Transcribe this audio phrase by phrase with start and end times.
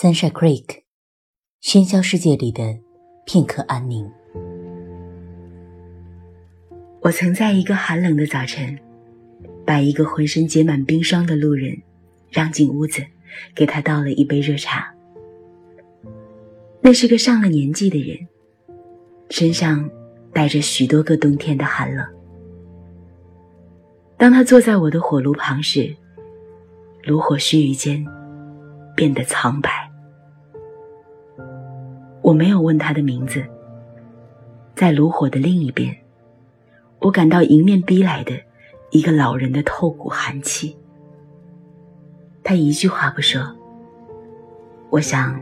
[0.00, 0.84] Sunshine Creek，
[1.62, 2.62] 喧嚣世界里的
[3.26, 4.10] 片刻安宁。
[7.02, 8.78] 我曾在一个寒冷的早晨，
[9.66, 11.76] 把一个浑身结满冰霜的路人
[12.30, 13.04] 让进屋子，
[13.54, 14.90] 给他倒了一杯热茶。
[16.80, 18.26] 那是个上了年纪的人，
[19.28, 19.86] 身上
[20.32, 22.08] 带着许多个冬天的寒冷。
[24.16, 25.94] 当他坐在我的火炉旁时，
[27.02, 28.02] 炉火须臾间
[28.96, 29.89] 变得苍白。
[32.30, 33.44] 我没有问他的名字。
[34.76, 35.94] 在炉火的另一边，
[37.00, 38.32] 我感到迎面逼来的
[38.90, 40.78] 一个老人的透骨寒气。
[42.44, 43.56] 他一句话不说。
[44.90, 45.40] 我想，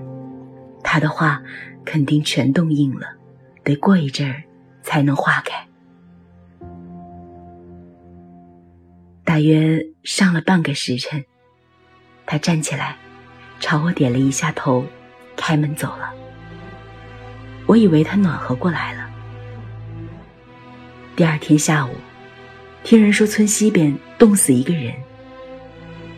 [0.83, 1.43] 他的话
[1.85, 3.07] 肯定全冻硬了，
[3.63, 4.43] 得过一阵儿
[4.83, 5.69] 才能化开。
[9.25, 11.23] 大约上了半个时辰，
[12.25, 12.97] 他站起来，
[13.61, 14.87] 朝我点了一下头，
[15.37, 16.15] 开门走了。
[17.69, 19.07] 我以为他暖和过来了。
[21.15, 21.95] 第二天下午，
[22.83, 24.95] 听人说村西边冻死一个人。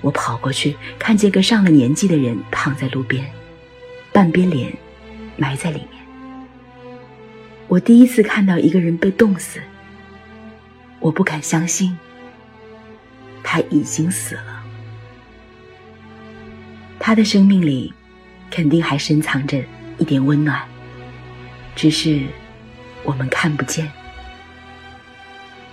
[0.01, 3.29] 我跑过去，看见个上了年纪的人躺在路边，
[4.13, 4.73] 半边脸
[5.37, 6.01] 埋在里面。
[7.67, 9.61] 我第一次看到一个人被冻死，
[11.01, 11.99] 我不敢相信，
[13.43, 14.63] 他已经死了。
[17.01, 17.93] 他的生命里，
[18.53, 19.61] 肯定还深藏着
[19.99, 20.70] 一点温暖。
[21.75, 22.27] 只是
[23.03, 23.91] 我们看不见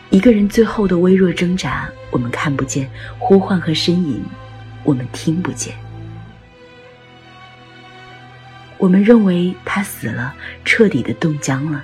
[0.10, 4.24] 一个人最后的微弱挣扎，我们看不见呼唤和呻吟，
[4.84, 5.76] 我们听不见。
[8.78, 11.84] 我们认为他死了，彻底的冻僵了。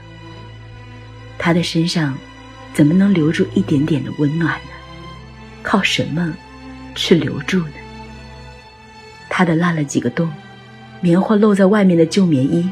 [1.38, 2.18] 他的身上
[2.74, 4.70] 怎么能留住一点点的温暖呢？
[5.62, 6.34] 靠什么
[6.96, 7.74] 去留住呢？
[9.30, 10.32] 他的烂了几个洞，
[11.02, 12.70] 棉花露在外面的旧棉衣。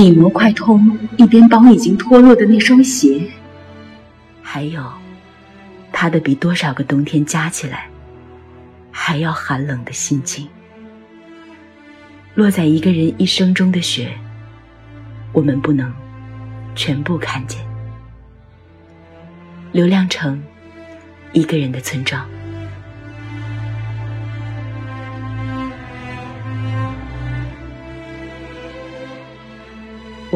[0.00, 3.22] 底膜快通，一边帮已经脱落的那双鞋，
[4.40, 4.82] 还有
[5.92, 7.86] 他的比多少个冬天加起来
[8.90, 10.48] 还要寒冷的心情，
[12.34, 14.10] 落在一个人一生中的雪，
[15.34, 15.92] 我们不能
[16.74, 17.60] 全部看见。
[19.70, 20.42] 刘亮程，
[21.34, 22.26] 一个人的村庄。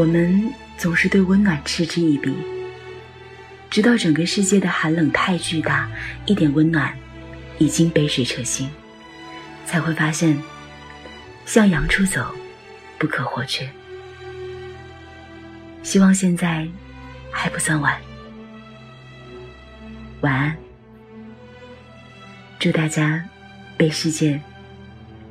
[0.04, 2.36] 我们总是对温暖嗤之以鼻，
[3.70, 5.90] 直到整个世界的寒冷太巨大，
[6.26, 6.94] 一点温暖
[7.56, 8.68] 已经杯水车薪，
[9.64, 10.38] 才会发现
[11.46, 12.34] 向阳处走
[12.98, 13.66] 不可或缺。
[15.82, 16.68] 希望现在
[17.30, 17.98] 还不算晚，
[20.20, 20.54] 晚安。
[22.58, 23.24] 祝大家
[23.78, 24.38] 被世界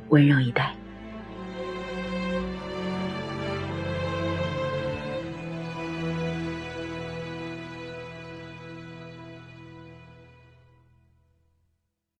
[0.08, 0.74] 温柔以待。